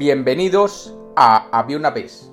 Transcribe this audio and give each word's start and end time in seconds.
Bienvenidos 0.00 0.96
a 1.14 1.50
Había 1.52 1.76
una 1.76 1.90
vez. 1.90 2.32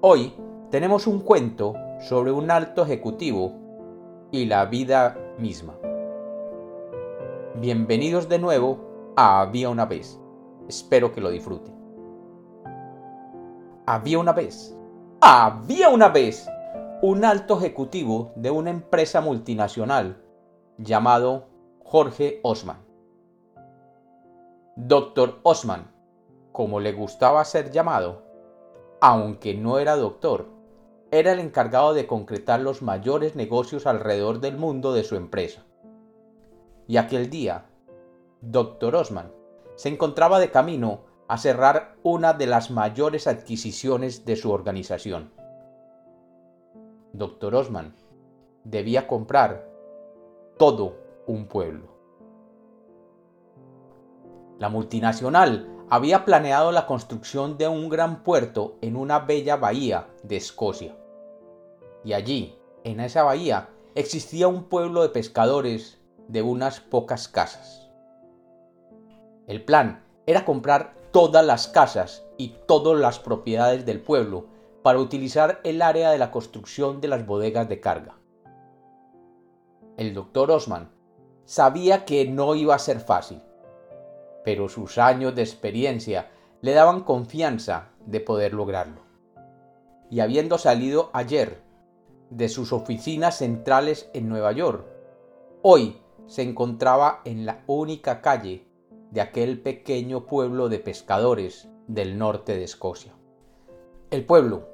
Hoy 0.00 0.32
tenemos 0.70 1.06
un 1.06 1.20
cuento 1.20 1.74
sobre 2.08 2.32
un 2.32 2.50
alto 2.50 2.82
ejecutivo 2.82 3.52
y 4.30 4.46
la 4.46 4.64
vida 4.64 5.18
misma. 5.36 5.74
Bienvenidos 7.56 8.30
de 8.30 8.38
nuevo 8.38 9.12
a 9.14 9.42
Había 9.42 9.68
una 9.68 9.84
vez. 9.84 10.18
Espero 10.70 11.12
que 11.12 11.20
lo 11.20 11.28
disfruten. 11.28 11.74
Había 13.84 14.18
una 14.18 14.32
vez. 14.32 14.74
Había 15.20 15.90
una 15.90 16.08
vez 16.08 16.48
un 17.02 17.26
alto 17.26 17.58
ejecutivo 17.58 18.32
de 18.36 18.50
una 18.50 18.70
empresa 18.70 19.20
multinacional 19.20 20.24
llamado 20.78 21.44
Jorge 21.84 22.40
Osman. 22.42 22.78
Doctor 24.76 25.40
Osman 25.42 25.99
como 26.52 26.80
le 26.80 26.92
gustaba 26.92 27.44
ser 27.44 27.70
llamado, 27.70 28.22
aunque 29.00 29.54
no 29.54 29.78
era 29.78 29.96
doctor, 29.96 30.48
era 31.10 31.32
el 31.32 31.40
encargado 31.40 31.94
de 31.94 32.06
concretar 32.06 32.60
los 32.60 32.82
mayores 32.82 33.34
negocios 33.34 33.86
alrededor 33.86 34.40
del 34.40 34.56
mundo 34.56 34.92
de 34.92 35.04
su 35.04 35.16
empresa. 35.16 35.64
Y 36.86 36.96
aquel 36.96 37.30
día, 37.30 37.66
Dr. 38.40 38.94
Osman 38.96 39.32
se 39.76 39.88
encontraba 39.88 40.38
de 40.38 40.50
camino 40.50 41.02
a 41.28 41.38
cerrar 41.38 41.96
una 42.02 42.32
de 42.32 42.46
las 42.46 42.70
mayores 42.70 43.26
adquisiciones 43.26 44.24
de 44.24 44.36
su 44.36 44.50
organización. 44.50 45.32
Dr. 47.12 47.54
Osman 47.54 47.94
debía 48.64 49.06
comprar 49.06 49.68
todo 50.58 50.96
un 51.26 51.46
pueblo. 51.46 51.88
La 54.58 54.68
multinacional 54.68 55.79
había 55.90 56.24
planeado 56.24 56.70
la 56.70 56.86
construcción 56.86 57.58
de 57.58 57.66
un 57.66 57.88
gran 57.88 58.22
puerto 58.22 58.78
en 58.80 58.94
una 58.94 59.18
bella 59.18 59.56
bahía 59.56 60.06
de 60.22 60.36
Escocia. 60.36 60.96
Y 62.04 62.12
allí, 62.12 62.56
en 62.84 63.00
esa 63.00 63.24
bahía, 63.24 63.70
existía 63.96 64.46
un 64.46 64.64
pueblo 64.64 65.02
de 65.02 65.08
pescadores 65.08 65.98
de 66.28 66.42
unas 66.42 66.78
pocas 66.78 67.26
casas. 67.26 67.90
El 69.48 69.64
plan 69.64 70.04
era 70.26 70.44
comprar 70.44 70.94
todas 71.10 71.44
las 71.44 71.66
casas 71.66 72.24
y 72.38 72.54
todas 72.68 72.98
las 73.00 73.18
propiedades 73.18 73.84
del 73.84 74.00
pueblo 74.00 74.46
para 74.84 75.00
utilizar 75.00 75.60
el 75.64 75.82
área 75.82 76.12
de 76.12 76.18
la 76.18 76.30
construcción 76.30 77.00
de 77.00 77.08
las 77.08 77.26
bodegas 77.26 77.68
de 77.68 77.80
carga. 77.80 78.14
El 79.96 80.14
doctor 80.14 80.52
Osman 80.52 80.92
sabía 81.44 82.04
que 82.04 82.26
no 82.26 82.54
iba 82.54 82.76
a 82.76 82.78
ser 82.78 83.00
fácil 83.00 83.42
pero 84.44 84.68
sus 84.68 84.98
años 84.98 85.34
de 85.34 85.42
experiencia 85.42 86.30
le 86.60 86.72
daban 86.72 87.02
confianza 87.02 87.90
de 88.06 88.20
poder 88.20 88.54
lograrlo. 88.54 89.02
Y 90.10 90.20
habiendo 90.20 90.58
salido 90.58 91.10
ayer 91.12 91.62
de 92.30 92.48
sus 92.48 92.72
oficinas 92.72 93.38
centrales 93.38 94.10
en 94.14 94.28
Nueva 94.28 94.52
York, 94.52 94.86
hoy 95.62 96.00
se 96.26 96.42
encontraba 96.42 97.20
en 97.24 97.46
la 97.46 97.62
única 97.66 98.20
calle 98.20 98.66
de 99.10 99.20
aquel 99.20 99.60
pequeño 99.60 100.26
pueblo 100.26 100.68
de 100.68 100.78
pescadores 100.78 101.68
del 101.88 102.18
norte 102.18 102.56
de 102.56 102.64
Escocia. 102.64 103.14
El 104.10 104.24
pueblo, 104.24 104.68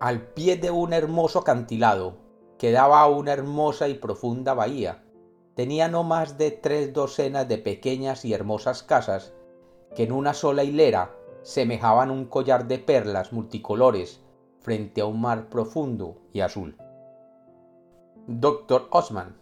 al 0.00 0.28
pie 0.28 0.56
de 0.56 0.70
un 0.70 0.92
hermoso 0.92 1.40
acantilado 1.40 2.16
que 2.58 2.70
daba 2.72 3.00
a 3.00 3.08
una 3.08 3.32
hermosa 3.32 3.88
y 3.88 3.94
profunda 3.94 4.54
bahía, 4.54 5.03
tenía 5.54 5.88
no 5.88 6.02
más 6.02 6.36
de 6.38 6.50
tres 6.50 6.92
docenas 6.92 7.48
de 7.48 7.58
pequeñas 7.58 8.24
y 8.24 8.32
hermosas 8.32 8.82
casas 8.82 9.32
que 9.94 10.04
en 10.04 10.12
una 10.12 10.34
sola 10.34 10.64
hilera 10.64 11.14
semejaban 11.42 12.10
un 12.10 12.24
collar 12.26 12.66
de 12.66 12.78
perlas 12.78 13.32
multicolores 13.32 14.20
frente 14.60 15.00
a 15.00 15.06
un 15.06 15.20
mar 15.20 15.48
profundo 15.48 16.16
y 16.32 16.40
azul. 16.40 16.76
Dr. 18.26 18.88
Osman 18.90 19.36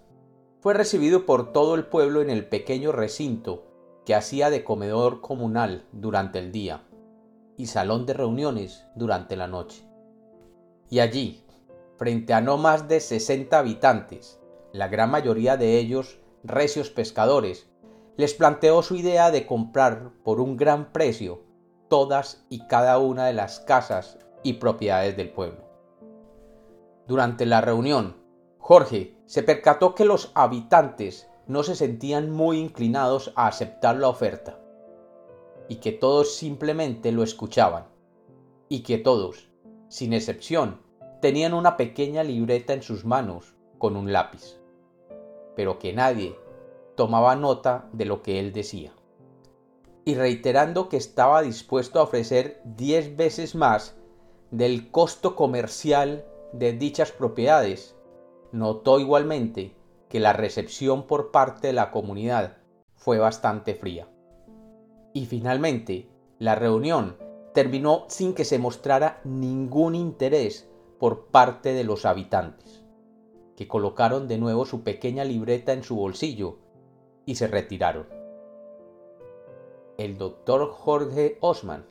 fue 0.61 0.75
recibido 0.75 1.25
por 1.25 1.53
todo 1.53 1.75
el 1.77 1.87
pueblo 1.87 2.21
en 2.21 2.31
el 2.31 2.47
pequeño 2.49 2.93
recinto 2.93 3.65
que 4.05 4.15
hacía 4.15 4.51
de 4.51 4.65
comedor 4.65 5.21
comunal 5.21 5.87
durante 5.93 6.41
el 6.41 6.51
día 6.51 6.83
y 7.57 7.67
salón 7.67 8.07
de 8.07 8.15
reuniones 8.15 8.85
durante 8.97 9.37
la 9.37 9.47
noche. 9.47 9.85
Y 10.91 10.99
allí, 10.99 11.45
frente 11.97 12.35
a 12.35 12.41
no 12.41 12.59
más 12.59 12.89
de 12.89 12.99
sesenta 13.01 13.61
habitantes, 13.61 14.42
la 14.73 14.89
gran 14.89 15.11
mayoría 15.11 15.57
de 15.57 15.79
ellos 15.79 16.19
recios 16.45 16.91
pescadores, 16.91 17.69
les 18.17 18.35
planteó 18.35 18.83
su 18.83 18.97
idea 18.97 19.31
de 19.31 19.47
comprar 19.47 20.13
por 20.25 20.41
un 20.41 20.57
gran 20.57 20.93
precio 20.93 21.43
todas 21.89 22.47
y 22.49 22.67
cada 22.67 22.99
una 22.99 23.27
de 23.27 23.35
las 23.35 23.61
casas 23.61 24.19
y 24.43 24.55
propiedades 24.55 25.17
del 25.17 25.31
pueblo. 25.31 25.65
Durante 27.07 27.45
la 27.45 27.61
reunión, 27.61 28.17
Jorge 28.59 29.19
se 29.27 29.43
percató 29.43 29.95
que 29.95 30.05
los 30.05 30.33
habitantes 30.35 31.29
no 31.47 31.63
se 31.63 31.75
sentían 31.75 32.31
muy 32.31 32.59
inclinados 32.59 33.33
a 33.37 33.49
aceptar 33.49 33.97
la 33.97 34.09
oferta, 34.09 34.59
y 35.69 35.77
que 35.77 35.93
todos 35.93 36.35
simplemente 36.35 37.13
lo 37.13 37.23
escuchaban, 37.23 37.89
y 38.69 38.83
que 38.83 38.99
todos, 38.99 39.51
sin 39.89 40.15
excepción, 40.15 40.81
tenían 41.21 41.53
una 41.53 41.77
pequeña 41.77 42.23
libreta 42.23 42.73
en 42.73 42.83
sus 42.83 43.05
manos 43.05 43.55
con 43.79 43.97
un 43.97 44.13
lápiz 44.13 44.62
pero 45.55 45.79
que 45.79 45.93
nadie 45.93 46.37
tomaba 46.95 47.37
nota 47.37 47.89
de 47.93 48.05
lo 48.05 48.23
que 48.23 48.39
él 48.39 48.53
decía. 48.53 48.93
Y 50.05 50.15
reiterando 50.15 50.89
que 50.89 50.97
estaba 50.97 51.43
dispuesto 51.43 52.01
a 52.01 52.03
ofrecer 52.03 52.61
diez 52.65 53.17
veces 53.17 53.55
más 53.55 53.97
del 54.51 54.91
costo 54.91 55.37
comercial 55.37 56.25
de 56.53 56.73
dichas 56.73 57.13
propiedades, 57.13 57.97
notó 58.51 58.99
igualmente 58.99 59.75
que 60.09 60.21
la 60.21 60.33
recepción 60.33 61.07
por 61.07 61.31
parte 61.31 61.69
de 61.69 61.73
la 61.73 61.91
comunidad 61.91 62.59
fue 62.97 63.19
bastante 63.19 63.75
fría. 63.75 64.09
Y 65.15 65.27
finalmente, 65.27 66.11
la 66.39 66.55
reunión 66.55 67.17
terminó 67.55 68.05
sin 68.09 68.35
que 68.35 68.45
se 68.45 68.59
mostrara 68.59 69.21
ningún 69.25 69.95
interés 69.95 70.69
por 70.99 71.27
parte 71.27 71.73
de 71.73 71.85
los 71.85 72.05
habitantes 72.05 72.82
colocaron 73.69 74.29
de 74.29 74.39
nuevo 74.39 74.65
su 74.65 74.83
pequeña 74.83 75.25
libreta 75.25 75.73
en 75.73 75.83
su 75.83 75.97
bolsillo 75.97 76.59
y 77.27 77.35
se 77.35 77.47
retiraron. 77.47 78.07
El 79.99 80.19
doctor 80.19 80.71
Jorge 80.71 81.39
Osman, 81.41 81.85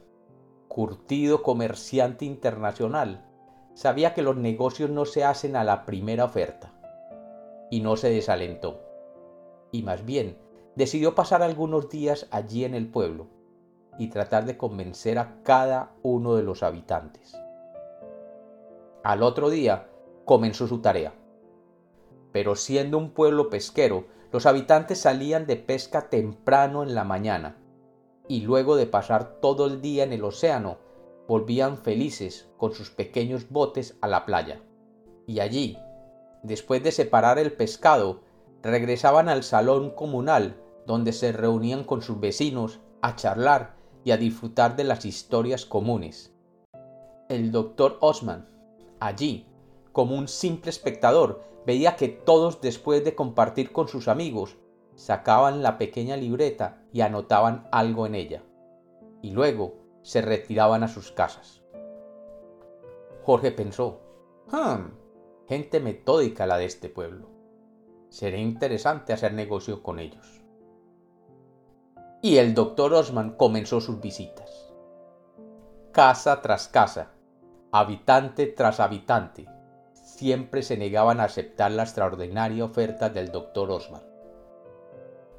curtido 0.67 1.43
comerciante 1.43 2.25
internacional, 2.25 3.25
sabía 3.73 4.13
que 4.13 4.21
los 4.21 4.35
negocios 4.37 4.89
no 4.89 5.05
se 5.05 5.23
hacen 5.23 5.55
a 5.55 5.63
la 5.63 5.85
primera 5.85 6.25
oferta, 6.25 6.73
y 7.69 7.81
no 7.81 7.95
se 7.95 8.09
desalentó, 8.09 8.81
y 9.71 9.83
más 9.83 10.05
bien 10.05 10.37
decidió 10.75 11.15
pasar 11.15 11.43
algunos 11.43 11.89
días 11.89 12.27
allí 12.31 12.65
en 12.65 12.73
el 12.73 12.87
pueblo 12.87 13.27
y 13.97 14.07
tratar 14.07 14.45
de 14.45 14.57
convencer 14.57 15.19
a 15.19 15.41
cada 15.43 15.93
uno 16.01 16.35
de 16.35 16.43
los 16.43 16.63
habitantes. 16.63 17.37
Al 19.03 19.23
otro 19.23 19.49
día 19.49 19.87
comenzó 20.25 20.67
su 20.67 20.81
tarea 20.81 21.13
pero 22.31 22.55
siendo 22.55 22.97
un 22.97 23.11
pueblo 23.11 23.49
pesquero, 23.49 24.05
los 24.31 24.45
habitantes 24.45 24.99
salían 24.99 25.45
de 25.45 25.57
pesca 25.57 26.09
temprano 26.09 26.83
en 26.83 26.95
la 26.95 27.03
mañana, 27.03 27.57
y 28.27 28.41
luego 28.41 28.75
de 28.75 28.85
pasar 28.85 29.39
todo 29.41 29.65
el 29.65 29.81
día 29.81 30.03
en 30.03 30.13
el 30.13 30.23
océano, 30.23 30.77
volvían 31.27 31.77
felices 31.77 32.49
con 32.57 32.73
sus 32.73 32.89
pequeños 32.89 33.49
botes 33.49 33.97
a 34.01 34.07
la 34.07 34.25
playa. 34.25 34.61
Y 35.27 35.39
allí, 35.39 35.77
después 36.43 36.83
de 36.83 36.91
separar 36.91 37.39
el 37.39 37.53
pescado, 37.53 38.21
regresaban 38.63 39.29
al 39.29 39.43
salón 39.43 39.91
comunal 39.91 40.55
donde 40.85 41.13
se 41.13 41.31
reunían 41.31 41.83
con 41.83 42.01
sus 42.01 42.19
vecinos 42.19 42.79
a 43.01 43.15
charlar 43.15 43.75
y 44.03 44.11
a 44.11 44.17
disfrutar 44.17 44.75
de 44.75 44.83
las 44.83 45.05
historias 45.05 45.65
comunes. 45.65 46.33
El 47.29 47.51
doctor 47.51 47.97
Osman, 48.01 48.47
allí, 48.99 49.47
como 49.91 50.15
un 50.15 50.27
simple 50.27 50.69
espectador, 50.69 51.43
veía 51.65 51.95
que 51.95 52.07
todos 52.07 52.61
después 52.61 53.03
de 53.03 53.15
compartir 53.15 53.71
con 53.71 53.87
sus 53.87 54.07
amigos, 54.07 54.57
sacaban 54.95 55.63
la 55.63 55.77
pequeña 55.77 56.17
libreta 56.17 56.83
y 56.91 57.01
anotaban 57.01 57.67
algo 57.71 58.05
en 58.05 58.15
ella, 58.15 58.43
y 59.21 59.31
luego 59.31 59.75
se 60.01 60.21
retiraban 60.21 60.83
a 60.83 60.87
sus 60.87 61.11
casas. 61.11 61.61
Jorge 63.23 63.51
pensó, 63.51 64.01
hmm, 64.51 65.47
gente 65.47 65.79
metódica 65.79 66.45
la 66.45 66.57
de 66.57 66.65
este 66.65 66.89
pueblo. 66.89 67.29
Sería 68.09 68.41
interesante 68.41 69.13
hacer 69.13 69.33
negocio 69.33 69.83
con 69.83 69.99
ellos. 69.99 70.43
Y 72.21 72.37
el 72.37 72.53
doctor 72.53 72.93
Osman 72.93 73.35
comenzó 73.35 73.79
sus 73.79 73.99
visitas. 73.99 74.73
Casa 75.91 76.41
tras 76.41 76.67
casa, 76.67 77.13
habitante 77.71 78.47
tras 78.47 78.79
habitante, 78.79 79.47
siempre 80.15 80.61
se 80.61 80.77
negaban 80.77 81.19
a 81.19 81.23
aceptar 81.23 81.71
la 81.71 81.83
extraordinaria 81.83 82.65
oferta 82.65 83.09
del 83.09 83.31
doctor 83.31 83.71
Osman. 83.71 84.03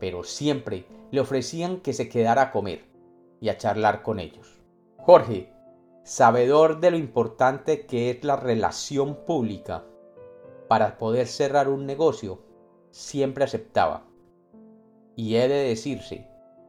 Pero 0.00 0.24
siempre 0.24 0.86
le 1.10 1.20
ofrecían 1.20 1.80
que 1.80 1.92
se 1.92 2.08
quedara 2.08 2.42
a 2.42 2.50
comer 2.50 2.84
y 3.40 3.50
a 3.50 3.58
charlar 3.58 4.02
con 4.02 4.18
ellos. 4.18 4.60
Jorge, 4.96 5.52
sabedor 6.04 6.80
de 6.80 6.90
lo 6.90 6.96
importante 6.96 7.86
que 7.86 8.10
es 8.10 8.24
la 8.24 8.36
relación 8.36 9.26
pública 9.26 9.84
para 10.68 10.96
poder 10.96 11.26
cerrar 11.26 11.68
un 11.68 11.84
negocio, 11.84 12.40
siempre 12.90 13.44
aceptaba. 13.44 14.06
Y 15.16 15.36
he 15.36 15.48
de 15.48 15.68
decirse 15.68 16.26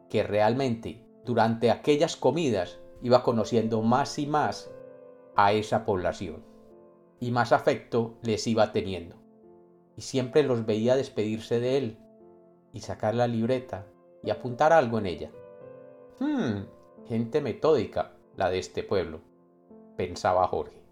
que 0.09 0.23
realmente 0.23 1.05
durante 1.23 1.71
aquellas 1.71 2.17
comidas 2.17 2.79
iba 3.01 3.23
conociendo 3.23 3.81
más 3.81 4.19
y 4.19 4.27
más 4.27 4.69
a 5.35 5.53
esa 5.53 5.85
población 5.85 6.52
y 7.23 7.31
más 7.31 7.53
afecto 7.53 8.17
les 8.21 8.45
iba 8.47 8.73
teniendo. 8.73 9.15
Y 9.95 10.01
siempre 10.01 10.43
los 10.43 10.65
veía 10.65 10.97
despedirse 10.97 11.61
de 11.61 11.77
él 11.77 11.97
y 12.73 12.81
sacar 12.81 13.15
la 13.15 13.27
libreta 13.27 13.85
y 14.21 14.29
apuntar 14.29 14.73
algo 14.73 14.99
en 14.99 15.05
ella. 15.05 15.31
Hmm, 16.19 16.65
gente 17.07 17.39
metódica 17.39 18.11
la 18.35 18.49
de 18.49 18.59
este 18.59 18.83
pueblo, 18.83 19.21
pensaba 19.95 20.45
Jorge. 20.49 20.83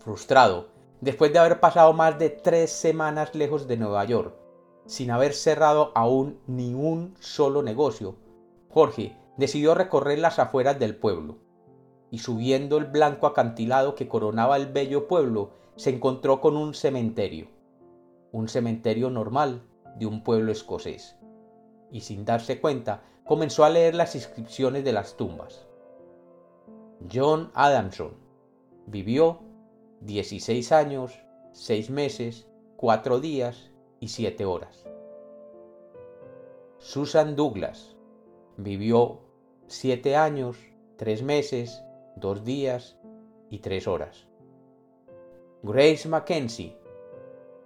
Frustrado, 0.00 0.68
después 1.00 1.32
de 1.32 1.38
haber 1.38 1.58
pasado 1.58 1.94
más 1.94 2.18
de 2.18 2.28
tres 2.28 2.70
semanas 2.70 3.34
lejos 3.34 3.66
de 3.66 3.78
Nueva 3.78 4.04
York, 4.04 4.34
sin 4.84 5.10
haber 5.12 5.32
cerrado 5.32 5.92
aún 5.94 6.38
ni 6.46 6.74
un 6.74 7.14
solo 7.20 7.62
negocio, 7.62 8.16
Jorge 8.68 9.16
decidió 9.38 9.74
recorrer 9.74 10.18
las 10.18 10.38
afueras 10.38 10.78
del 10.78 10.94
pueblo, 10.94 11.38
y 12.10 12.18
subiendo 12.18 12.76
el 12.76 12.86
blanco 12.86 13.26
acantilado 13.26 13.94
que 13.94 14.08
coronaba 14.08 14.56
el 14.56 14.66
bello 14.66 15.06
pueblo, 15.06 15.50
se 15.76 15.90
encontró 15.90 16.40
con 16.40 16.56
un 16.56 16.74
cementerio, 16.74 17.48
un 18.32 18.48
cementerio 18.48 19.10
normal 19.10 19.62
de 19.96 20.06
un 20.06 20.22
pueblo 20.22 20.52
escocés, 20.52 21.16
y 21.90 22.00
sin 22.00 22.24
darse 22.24 22.60
cuenta 22.60 23.02
comenzó 23.24 23.64
a 23.64 23.70
leer 23.70 23.94
las 23.94 24.14
inscripciones 24.14 24.84
de 24.84 24.92
las 24.92 25.16
tumbas. 25.16 25.66
John 27.12 27.50
Adamson 27.54 28.12
vivió 28.86 29.40
16 30.00 30.72
años, 30.72 31.12
6 31.52 31.90
meses, 31.90 32.48
4 32.76 33.20
días 33.20 33.70
y 34.00 34.08
7 34.08 34.44
horas. 34.44 34.86
Susan 36.78 37.36
Douglas 37.36 37.96
vivió 38.56 39.20
7 39.66 40.16
años, 40.16 40.56
3 40.96 41.22
meses, 41.22 41.82
2 42.16 42.44
días 42.44 42.98
y 43.50 43.58
3 43.58 43.88
horas. 43.88 44.28
Grace 45.62 46.08
Mackenzie 46.08 46.76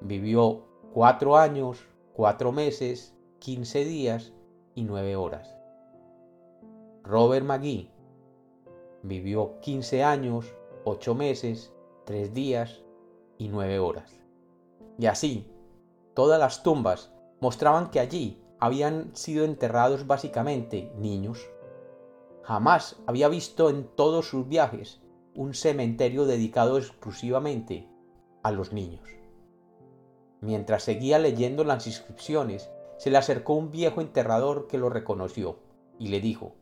vivió 0.00 0.64
4 0.93 1.37
años, 1.37 1.87
4 2.14 2.52
meses, 2.52 3.14
15 3.38 3.85
días 3.85 4.32
y 4.75 4.82
9 4.82 5.17
horas. 5.17 5.56
Robert 7.02 7.44
McGee 7.44 7.91
vivió 9.02 9.61
15 9.61 10.02
años, 10.02 10.55
8 10.85 11.14
meses, 11.14 11.73
3 12.06 12.32
días 12.32 12.82
y 13.38 13.49
9 13.49 13.79
horas. 13.79 14.12
Y 14.99 15.06
así, 15.06 15.50
todas 16.14 16.38
las 16.38 16.62
tumbas 16.62 17.12
mostraban 17.41 17.91
que 17.91 18.00
allí 18.00 18.43
habían 18.58 19.14
sido 19.14 19.44
enterrados 19.44 20.06
básicamente 20.06 20.91
niños. 20.96 21.46
Jamás 22.44 22.96
había 23.06 23.29
visto 23.29 23.70
en 23.70 23.85
todos 23.85 24.29
sus 24.29 24.46
viajes 24.46 25.00
un 25.35 25.55
cementerio 25.55 26.26
dedicado 26.26 26.76
exclusivamente 26.76 27.88
a 28.43 28.52
los 28.52 28.73
niños. 28.73 29.08
Mientras 30.43 30.82
seguía 30.82 31.19
leyendo 31.19 31.64
las 31.64 31.87
inscripciones, 31.87 32.70
se 32.99 33.11
le 33.11 33.17
acercó 33.17 33.55
un 33.55 33.70
viejo 33.70 34.02
enterrador 34.02 34.67
que 34.67 34.76
lo 34.76 34.91
reconoció 34.91 35.58
y 35.99 36.08
le 36.08 36.20
dijo, 36.20 36.55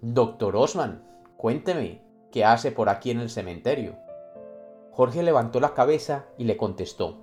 Doctor 0.00 0.56
Osman, 0.56 1.06
cuénteme, 1.36 2.02
¿qué 2.30 2.46
hace 2.46 2.72
por 2.72 2.88
aquí 2.88 3.10
en 3.10 3.20
el 3.20 3.28
cementerio? 3.28 3.96
Jorge 4.90 5.22
levantó 5.22 5.60
la 5.60 5.74
cabeza 5.74 6.26
y 6.38 6.44
le 6.44 6.56
contestó, 6.56 7.18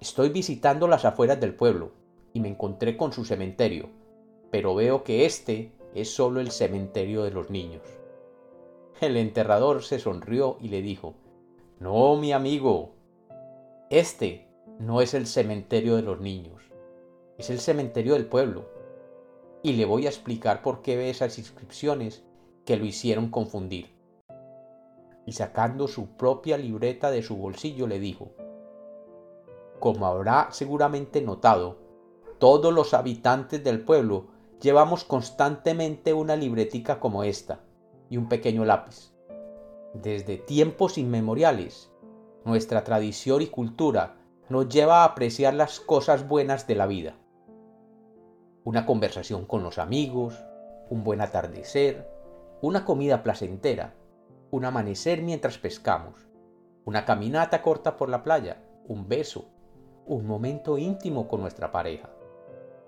Estoy 0.00 0.28
visitando 0.28 0.88
las 0.88 1.04
afueras 1.04 1.40
del 1.40 1.54
pueblo 1.54 1.92
y 2.32 2.40
me 2.40 2.48
encontré 2.48 2.96
con 2.96 3.12
su 3.12 3.24
cementerio, 3.24 3.88
pero 4.50 4.74
veo 4.74 5.02
que 5.04 5.24
este 5.24 5.72
es 5.94 6.12
solo 6.12 6.40
el 6.40 6.50
cementerio 6.50 7.22
de 7.22 7.30
los 7.30 7.50
niños. 7.50 7.82
El 9.00 9.16
enterrador 9.16 9.82
se 9.82 9.98
sonrió 9.98 10.56
y 10.60 10.68
le 10.68 10.82
dijo, 10.82 11.14
No, 11.78 12.16
mi 12.16 12.32
amigo, 12.32 12.92
este 13.90 14.48
no 14.78 15.00
es 15.00 15.14
el 15.14 15.26
cementerio 15.26 15.96
de 15.96 16.02
los 16.02 16.20
niños, 16.20 16.62
es 17.38 17.48
el 17.50 17.60
cementerio 17.60 18.14
del 18.14 18.26
pueblo. 18.26 18.68
Y 19.62 19.74
le 19.74 19.84
voy 19.84 20.06
a 20.06 20.10
explicar 20.10 20.62
por 20.62 20.82
qué 20.82 20.96
ve 20.96 21.10
esas 21.10 21.38
inscripciones 21.38 22.24
que 22.66 22.76
lo 22.76 22.84
hicieron 22.84 23.30
confundir. 23.30 23.94
Y 25.26 25.32
sacando 25.32 25.88
su 25.88 26.16
propia 26.16 26.58
libreta 26.58 27.10
de 27.10 27.22
su 27.22 27.36
bolsillo 27.36 27.86
le 27.86 27.98
dijo, 27.98 28.32
Como 29.80 30.06
habrá 30.06 30.48
seguramente 30.50 31.22
notado, 31.22 31.78
todos 32.38 32.74
los 32.74 32.94
habitantes 32.94 33.62
del 33.64 33.84
pueblo 33.84 34.33
llevamos 34.64 35.04
constantemente 35.04 36.14
una 36.14 36.36
libretica 36.36 36.98
como 36.98 37.22
esta 37.22 37.60
y 38.08 38.16
un 38.16 38.30
pequeño 38.30 38.64
lápiz. 38.64 39.12
Desde 39.92 40.38
tiempos 40.38 40.96
inmemoriales, 40.96 41.92
nuestra 42.46 42.82
tradición 42.82 43.42
y 43.42 43.48
cultura 43.48 44.16
nos 44.48 44.70
lleva 44.70 45.02
a 45.02 45.04
apreciar 45.04 45.52
las 45.52 45.80
cosas 45.80 46.26
buenas 46.26 46.66
de 46.66 46.76
la 46.76 46.86
vida. 46.86 47.18
Una 48.64 48.86
conversación 48.86 49.44
con 49.44 49.62
los 49.62 49.76
amigos, 49.76 50.34
un 50.88 51.04
buen 51.04 51.20
atardecer, 51.20 52.10
una 52.62 52.86
comida 52.86 53.22
placentera, 53.22 53.92
un 54.50 54.64
amanecer 54.64 55.20
mientras 55.20 55.58
pescamos, 55.58 56.14
una 56.86 57.04
caminata 57.04 57.60
corta 57.60 57.98
por 57.98 58.08
la 58.08 58.22
playa, 58.22 58.62
un 58.88 59.10
beso, 59.10 59.44
un 60.06 60.26
momento 60.26 60.78
íntimo 60.78 61.28
con 61.28 61.42
nuestra 61.42 61.70
pareja, 61.70 62.08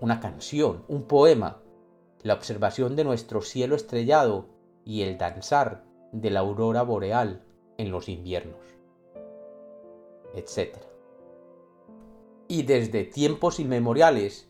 una 0.01 0.19
canción, 0.19 0.83
un 0.87 1.03
poema, 1.03 1.61
la 2.27 2.33
observación 2.33 2.97
de 2.97 3.05
nuestro 3.05 3.41
cielo 3.41 3.75
estrellado 3.75 4.49
y 4.83 5.03
el 5.03 5.17
danzar 5.17 5.85
de 6.11 6.29
la 6.29 6.41
aurora 6.41 6.81
boreal 6.81 7.41
en 7.77 7.89
los 7.89 8.09
inviernos, 8.09 8.59
etc. 10.35 10.75
Y 12.49 12.63
desde 12.63 13.05
tiempos 13.05 13.61
inmemoriales 13.61 14.49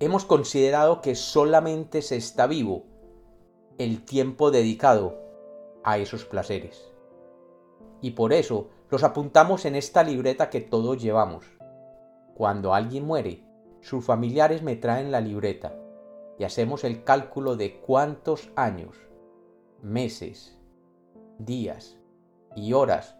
hemos 0.00 0.24
considerado 0.24 1.02
que 1.02 1.14
solamente 1.14 2.00
se 2.00 2.16
está 2.16 2.46
vivo 2.46 2.84
el 3.76 4.06
tiempo 4.06 4.50
dedicado 4.50 5.18
a 5.84 5.98
esos 5.98 6.24
placeres. 6.24 6.90
Y 8.00 8.12
por 8.12 8.32
eso 8.32 8.70
los 8.88 9.04
apuntamos 9.04 9.66
en 9.66 9.76
esta 9.76 10.02
libreta 10.02 10.48
que 10.48 10.62
todos 10.62 11.02
llevamos. 11.02 11.44
Cuando 12.34 12.72
alguien 12.72 13.04
muere, 13.04 13.44
sus 13.82 14.02
familiares 14.02 14.62
me 14.62 14.76
traen 14.76 15.12
la 15.12 15.20
libreta 15.20 15.78
y 16.38 16.44
hacemos 16.44 16.84
el 16.84 17.02
cálculo 17.04 17.56
de 17.56 17.80
cuántos 17.80 18.50
años, 18.54 18.96
meses, 19.82 20.56
días 21.38 21.98
y 22.54 22.72
horas 22.72 23.16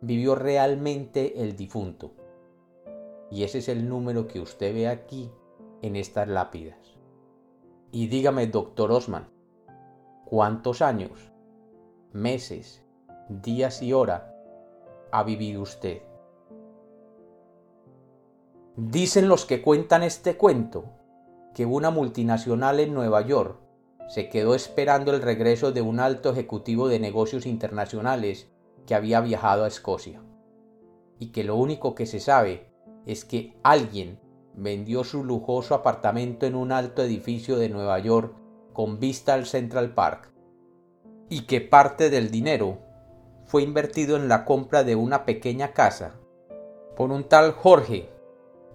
vivió 0.00 0.34
realmente 0.34 1.42
el 1.42 1.56
difunto. 1.56 2.12
Y 3.30 3.42
ese 3.42 3.58
es 3.58 3.68
el 3.68 3.88
número 3.88 4.26
que 4.26 4.40
usted 4.40 4.74
ve 4.74 4.88
aquí 4.88 5.30
en 5.82 5.96
estas 5.96 6.28
lápidas. 6.28 6.78
Y 7.90 8.08
dígame, 8.08 8.46
doctor 8.46 8.92
Osman, 8.92 9.28
¿cuántos 10.24 10.82
años, 10.82 11.32
meses, 12.12 12.82
días 13.28 13.82
y 13.82 13.92
horas 13.92 14.22
ha 15.12 15.22
vivido 15.22 15.62
usted? 15.62 16.02
Dicen 18.76 19.28
los 19.28 19.44
que 19.44 19.62
cuentan 19.62 20.02
este 20.02 20.36
cuento 20.36 21.03
que 21.54 21.64
una 21.64 21.90
multinacional 21.90 22.80
en 22.80 22.92
Nueva 22.92 23.22
York. 23.22 23.60
Se 24.08 24.28
quedó 24.28 24.54
esperando 24.54 25.12
el 25.14 25.22
regreso 25.22 25.72
de 25.72 25.80
un 25.80 26.00
alto 26.00 26.30
ejecutivo 26.30 26.88
de 26.88 26.98
negocios 26.98 27.46
internacionales 27.46 28.50
que 28.86 28.94
había 28.94 29.20
viajado 29.20 29.64
a 29.64 29.68
Escocia, 29.68 30.20
y 31.18 31.28
que 31.28 31.44
lo 31.44 31.56
único 31.56 31.94
que 31.94 32.04
se 32.04 32.20
sabe 32.20 32.70
es 33.06 33.24
que 33.24 33.56
alguien 33.62 34.20
vendió 34.54 35.04
su 35.04 35.24
lujoso 35.24 35.74
apartamento 35.74 36.44
en 36.44 36.54
un 36.54 36.70
alto 36.70 37.02
edificio 37.02 37.56
de 37.56 37.70
Nueva 37.70 37.98
York 37.98 38.36
con 38.72 38.98
vista 38.98 39.32
al 39.32 39.46
Central 39.46 39.94
Park, 39.94 40.32
y 41.30 41.42
que 41.42 41.60
parte 41.60 42.10
del 42.10 42.30
dinero 42.30 42.78
fue 43.44 43.62
invertido 43.62 44.16
en 44.16 44.28
la 44.28 44.44
compra 44.44 44.84
de 44.84 44.96
una 44.96 45.24
pequeña 45.24 45.72
casa 45.72 46.16
por 46.96 47.10
un 47.10 47.24
tal 47.24 47.52
Jorge 47.52 48.08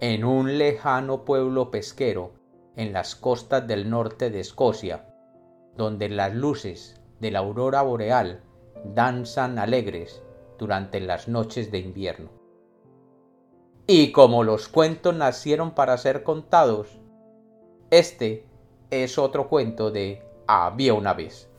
en 0.00 0.24
un 0.24 0.58
lejano 0.58 1.24
pueblo 1.24 1.70
pesquero 1.70 2.39
en 2.80 2.94
las 2.94 3.14
costas 3.14 3.68
del 3.68 3.90
norte 3.90 4.30
de 4.30 4.40
Escocia, 4.40 5.04
donde 5.76 6.08
las 6.08 6.34
luces 6.34 6.98
de 7.20 7.30
la 7.30 7.40
aurora 7.40 7.82
boreal 7.82 8.42
danzan 8.86 9.58
alegres 9.58 10.22
durante 10.58 10.98
las 10.98 11.28
noches 11.28 11.70
de 11.70 11.78
invierno. 11.78 12.30
Y 13.86 14.12
como 14.12 14.44
los 14.44 14.68
cuentos 14.68 15.14
nacieron 15.14 15.72
para 15.72 15.98
ser 15.98 16.22
contados, 16.22 16.98
este 17.90 18.46
es 18.88 19.18
otro 19.18 19.50
cuento 19.50 19.90
de 19.90 20.24
Había 20.46 20.94
una 20.94 21.12
vez. 21.12 21.49